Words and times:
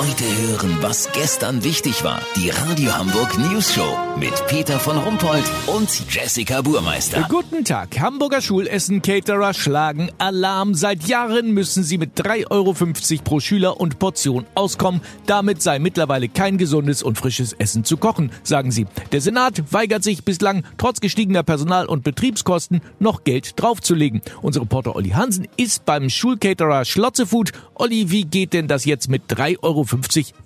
Heute 0.00 0.24
hören, 0.24 0.78
was 0.80 1.12
gestern 1.12 1.62
wichtig 1.62 2.02
war. 2.04 2.22
Die 2.34 2.48
Radio 2.48 2.96
Hamburg 2.96 3.36
News 3.36 3.74
Show 3.74 3.98
mit 4.18 4.32
Peter 4.46 4.80
von 4.80 4.96
Rumpold 4.96 5.44
und 5.66 5.90
Jessica 6.08 6.62
Burmeister. 6.62 7.26
Guten 7.28 7.66
Tag. 7.66 8.00
Hamburger 8.00 8.40
Schulessen 8.40 9.02
Caterer 9.02 9.52
schlagen 9.52 10.10
Alarm. 10.16 10.72
Seit 10.72 11.06
Jahren 11.06 11.52
müssen 11.52 11.84
sie 11.84 11.98
mit 11.98 12.18
3,50 12.18 12.48
Euro 12.50 12.74
pro 13.22 13.40
Schüler 13.40 13.78
und 13.78 13.98
Portion 13.98 14.46
auskommen. 14.54 15.02
Damit 15.26 15.60
sei 15.60 15.78
mittlerweile 15.78 16.30
kein 16.30 16.56
gesundes 16.56 17.02
und 17.02 17.18
frisches 17.18 17.52
Essen 17.52 17.84
zu 17.84 17.98
kochen, 17.98 18.32
sagen 18.42 18.70
sie. 18.70 18.86
Der 19.12 19.20
Senat 19.20 19.70
weigert 19.70 20.02
sich 20.02 20.24
bislang, 20.24 20.64
trotz 20.78 21.00
gestiegener 21.00 21.42
Personal- 21.42 21.84
und 21.84 22.04
Betriebskosten, 22.04 22.80
noch 23.00 23.22
Geld 23.24 23.60
draufzulegen. 23.60 24.22
Unser 24.40 24.62
Reporter 24.62 24.96
Olli 24.96 25.10
Hansen 25.10 25.46
ist 25.58 25.84
beim 25.84 26.08
Schulcaterer 26.08 26.86
Schlotzefood. 26.86 27.52
Olli, 27.74 28.10
wie 28.10 28.24
geht 28.24 28.54
denn 28.54 28.66
das 28.66 28.86
jetzt 28.86 29.10
mit 29.10 29.30
3,50 29.30 29.62
Euro 29.62 29.89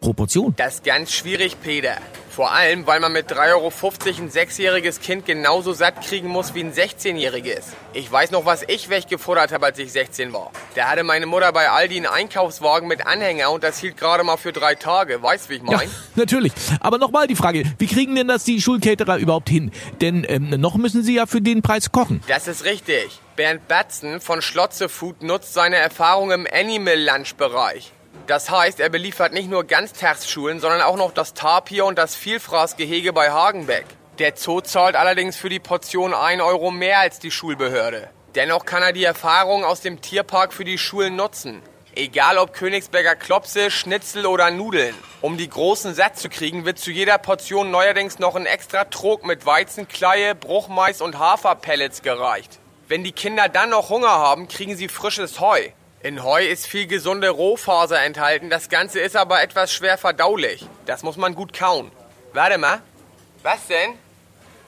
pro 0.00 0.12
Portion? 0.12 0.54
Das 0.56 0.74
ist 0.74 0.84
ganz 0.84 1.12
schwierig, 1.12 1.56
Peter. 1.62 1.96
Vor 2.32 2.50
allem, 2.50 2.86
weil 2.86 2.98
man 2.98 3.12
mit 3.12 3.30
3,50 3.30 3.50
Euro 3.50 3.72
ein 4.22 4.30
sechsjähriges 4.30 5.00
Kind 5.00 5.26
genauso 5.26 5.74
satt 5.74 6.00
kriegen 6.00 6.28
muss 6.28 6.54
wie 6.54 6.60
ein 6.60 6.72
16-jähriges. 6.72 7.64
Ich 7.92 8.10
weiß 8.10 8.30
noch, 8.30 8.46
was 8.46 8.62
ich 8.66 8.88
weggefuttert 8.88 9.52
habe, 9.52 9.66
als 9.66 9.78
ich 9.78 9.92
16 9.92 10.32
war. 10.32 10.50
Da 10.74 10.88
hatte 10.88 11.04
meine 11.04 11.26
Mutter 11.26 11.52
bei 11.52 11.68
Aldi 11.68 11.98
einen 11.98 12.06
Einkaufswagen 12.06 12.88
mit 12.88 13.06
Anhänger 13.06 13.50
und 13.50 13.62
das 13.62 13.78
hielt 13.78 13.98
gerade 13.98 14.24
mal 14.24 14.38
für 14.38 14.52
drei 14.52 14.74
Tage. 14.76 15.22
Weißt 15.22 15.50
wie 15.50 15.56
ich 15.56 15.62
meine? 15.62 15.82
Ja, 15.82 15.88
natürlich. 16.14 16.52
Aber 16.80 16.96
nochmal 16.96 17.26
die 17.26 17.36
Frage, 17.36 17.64
wie 17.76 17.86
kriegen 17.86 18.14
denn 18.14 18.28
das 18.28 18.44
die 18.44 18.62
Schulcaterer 18.62 19.18
überhaupt 19.18 19.50
hin? 19.50 19.70
Denn 20.00 20.24
ähm, 20.26 20.48
noch 20.58 20.76
müssen 20.76 21.02
sie 21.02 21.14
ja 21.14 21.26
für 21.26 21.42
den 21.42 21.60
Preis 21.60 21.92
kochen. 21.92 22.22
Das 22.28 22.48
ist 22.48 22.64
richtig. 22.64 23.20
Bernd 23.36 23.68
Batzen 23.68 24.22
von 24.22 24.40
Schlotze 24.40 24.88
Food 24.88 25.22
nutzt 25.22 25.52
seine 25.52 25.76
Erfahrung 25.76 26.30
im 26.30 26.46
Animal 26.50 26.98
Lunch 26.98 27.34
Bereich. 27.34 27.92
Das 28.26 28.50
heißt, 28.50 28.80
er 28.80 28.88
beliefert 28.88 29.32
nicht 29.32 29.50
nur 29.50 29.64
Ganztagsschulen, 29.64 30.60
sondern 30.60 30.82
auch 30.82 30.96
noch 30.96 31.12
das 31.12 31.34
Tapir 31.34 31.84
und 31.84 31.98
das 31.98 32.14
Vielfraßgehege 32.14 33.12
bei 33.12 33.30
Hagenbeck. 33.30 33.84
Der 34.18 34.36
Zoo 34.36 34.60
zahlt 34.60 34.94
allerdings 34.94 35.36
für 35.36 35.48
die 35.48 35.58
Portion 35.58 36.14
1 36.14 36.40
Euro 36.42 36.70
mehr 36.70 37.00
als 37.00 37.18
die 37.18 37.30
Schulbehörde. 37.30 38.10
Dennoch 38.34 38.64
kann 38.64 38.82
er 38.82 38.92
die 38.92 39.04
Erfahrung 39.04 39.64
aus 39.64 39.80
dem 39.80 40.00
Tierpark 40.00 40.52
für 40.52 40.64
die 40.64 40.78
Schulen 40.78 41.16
nutzen. 41.16 41.62
Egal 41.94 42.38
ob 42.38 42.54
Königsberger 42.54 43.16
Klopse, 43.16 43.70
Schnitzel 43.70 44.24
oder 44.24 44.50
Nudeln. 44.50 44.94
Um 45.20 45.36
die 45.36 45.48
großen 45.48 45.94
satt 45.94 46.18
zu 46.18 46.30
kriegen, 46.30 46.64
wird 46.64 46.78
zu 46.78 46.90
jeder 46.90 47.18
Portion 47.18 47.70
neuerdings 47.70 48.18
noch 48.18 48.34
ein 48.34 48.46
extra 48.46 48.84
Trog 48.84 49.26
mit 49.26 49.44
Weizenkleie, 49.44 50.34
Bruchmais 50.34 51.02
und 51.02 51.18
Haferpellets 51.18 52.00
gereicht. 52.00 52.60
Wenn 52.88 53.04
die 53.04 53.12
Kinder 53.12 53.48
dann 53.48 53.70
noch 53.70 53.90
Hunger 53.90 54.08
haben, 54.08 54.48
kriegen 54.48 54.76
sie 54.76 54.88
frisches 54.88 55.40
Heu. 55.40 55.68
In 56.04 56.24
Heu 56.24 56.44
ist 56.44 56.66
viel 56.66 56.88
gesunde 56.88 57.28
Rohfaser 57.28 58.02
enthalten, 58.02 58.50
das 58.50 58.68
Ganze 58.68 58.98
ist 58.98 59.14
aber 59.14 59.40
etwas 59.40 59.72
schwer 59.72 59.96
verdaulich. 59.96 60.66
Das 60.84 61.04
muss 61.04 61.16
man 61.16 61.36
gut 61.36 61.52
kauen. 61.52 61.92
Warte 62.32 62.58
mal. 62.58 62.82
Was 63.44 63.68
denn? 63.68 63.92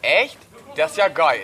Echt? 0.00 0.38
Das 0.76 0.92
ist 0.92 0.98
ja 0.98 1.08
geil. 1.08 1.40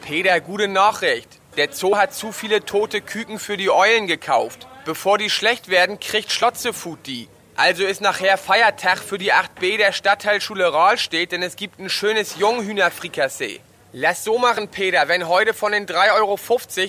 Peter, 0.00 0.40
gute 0.40 0.66
Nachricht. 0.66 1.28
Der 1.58 1.70
Zoo 1.70 1.98
hat 1.98 2.14
zu 2.14 2.32
viele 2.32 2.64
tote 2.64 3.02
Küken 3.02 3.38
für 3.38 3.58
die 3.58 3.68
Eulen 3.68 4.06
gekauft. 4.06 4.66
Bevor 4.86 5.18
die 5.18 5.28
schlecht 5.28 5.68
werden, 5.68 6.00
kriegt 6.00 6.32
Schlotzefood 6.32 7.06
die. 7.06 7.28
Also 7.54 7.84
ist 7.84 8.00
nachher 8.00 8.38
Feiertag 8.38 8.98
für 8.98 9.18
die 9.18 9.34
8b 9.34 9.76
der 9.76 9.92
Stadtteilschule 9.92 10.72
Rahlstedt, 10.72 11.32
denn 11.32 11.42
es 11.42 11.56
gibt 11.56 11.78
ein 11.80 11.90
schönes 11.90 12.38
Junghühnerfrikassee. 12.38 13.60
Lass 14.00 14.22
so 14.22 14.38
machen, 14.38 14.68
Peter. 14.68 15.08
Wenn 15.08 15.26
heute 15.26 15.52
von 15.52 15.72
den 15.72 15.84
3,50 15.84 16.14
Euro 16.14 16.38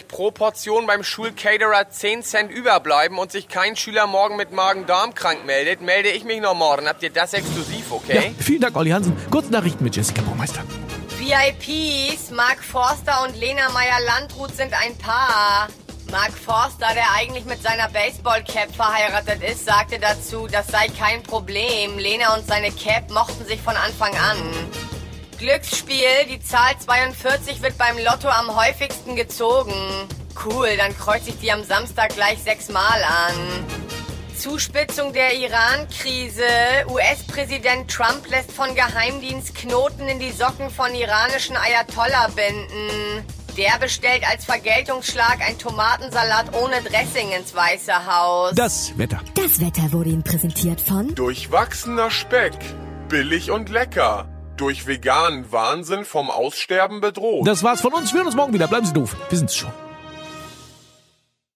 pro 0.07 0.29
Portion 0.29 0.85
beim 0.85 1.03
Schulcaterer 1.03 1.89
10 1.89 2.21
Cent 2.21 2.51
überbleiben 2.51 3.17
und 3.17 3.31
sich 3.31 3.47
kein 3.47 3.75
Schüler 3.75 4.05
morgen 4.05 4.35
mit 4.35 4.51
Magen-Darm 4.51 5.15
krank 5.15 5.43
meldet, 5.43 5.81
melde 5.81 6.09
ich 6.09 6.23
mich 6.23 6.39
noch 6.39 6.53
morgen. 6.53 6.87
Habt 6.87 7.01
ihr 7.01 7.09
das 7.09 7.33
exklusiv, 7.33 7.91
okay? 7.91 8.35
Ja, 8.37 8.43
vielen 8.43 8.61
Dank, 8.61 8.77
Olli 8.77 8.91
Hansen. 8.91 9.17
Kurznachrichten 9.31 9.83
mit 9.83 9.95
Jessica 9.95 10.21
Baumeister. 10.21 10.61
VIPs, 11.17 12.29
Mark 12.29 12.63
Forster 12.63 13.23
und 13.23 13.35
Lena 13.35 13.71
Meyer-Landrut 13.71 14.55
sind 14.55 14.71
ein 14.79 14.95
Paar. 14.99 15.67
Mark 16.11 16.33
Forster, 16.33 16.93
der 16.93 17.11
eigentlich 17.15 17.45
mit 17.45 17.63
seiner 17.63 17.89
Baseball-Cap 17.89 18.75
verheiratet 18.75 19.41
ist, 19.41 19.65
sagte 19.65 19.97
dazu, 19.97 20.47
das 20.47 20.67
sei 20.67 20.87
kein 20.89 21.23
Problem. 21.23 21.97
Lena 21.97 22.35
und 22.35 22.47
seine 22.47 22.69
Cap 22.71 23.09
mochten 23.09 23.45
sich 23.45 23.59
von 23.61 23.75
Anfang 23.75 24.13
an. 24.13 24.37
Glücksspiel, 25.39 26.27
die 26.29 26.41
Zahl 26.41 26.77
42 26.77 27.61
wird 27.61 27.77
beim 27.77 27.97
Lotto 27.97 28.27
am 28.27 28.53
häufigsten 28.57 29.15
gezogen. 29.15 29.73
Cool, 30.45 30.75
dann 30.77 30.95
kreuze 30.97 31.29
ich 31.29 31.39
die 31.39 31.49
am 31.49 31.63
Samstag 31.63 32.13
gleich 32.13 32.39
sechsmal 32.39 33.01
an. 33.03 33.65
Zuspitzung 34.37 35.13
der 35.13 35.35
Iran-Krise. 35.35 36.43
US-Präsident 36.89 37.89
Trump 37.89 38.29
lässt 38.29 38.51
von 38.51 38.75
Geheimdienst 38.75 39.55
Knoten 39.55 40.09
in 40.09 40.19
die 40.19 40.31
Socken 40.31 40.69
von 40.69 40.93
iranischen 40.93 41.55
Ayatollah 41.55 42.27
binden. 42.35 43.25
Der 43.55 43.79
bestellt 43.79 44.23
als 44.29 44.43
Vergeltungsschlag 44.43 45.39
ein 45.41 45.57
Tomatensalat 45.57 46.53
ohne 46.53 46.81
Dressing 46.81 47.31
ins 47.31 47.55
Weiße 47.55 48.05
Haus. 48.05 48.51
Das 48.55 48.97
Wetter. 48.97 49.21
Das 49.35 49.61
Wetter 49.61 49.93
wurde 49.93 50.09
Ihnen 50.09 50.23
präsentiert 50.23 50.81
von 50.81 51.15
Durchwachsener 51.15 52.11
Speck. 52.11 52.57
Billig 53.07 53.51
und 53.51 53.69
lecker 53.69 54.27
durch 54.59 54.87
veganen 54.87 55.51
Wahnsinn 55.51 56.05
vom 56.05 56.29
Aussterben 56.29 57.01
bedroht. 57.01 57.47
Das 57.47 57.63
war's 57.63 57.81
von 57.81 57.93
uns. 57.93 58.13
Wir 58.13 58.19
hören 58.19 58.27
uns 58.27 58.35
morgen 58.35 58.53
wieder. 58.53 58.67
Bleiben 58.67 58.85
Sie 58.85 58.93
doof. 58.93 59.15
Wir 59.29 59.37
sind's 59.37 59.55
schon. 59.55 59.71